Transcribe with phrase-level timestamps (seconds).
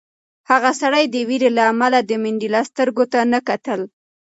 [0.49, 3.81] هغه سړي د وېرې له امله د منډېلا سترګو ته نه کتل.